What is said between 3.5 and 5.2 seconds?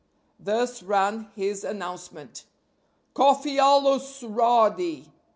allus rady."